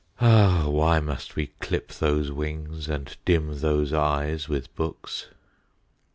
[0.19, 0.63] Ah!
[0.67, 5.27] why must we clip those wings and dim those eyes with books?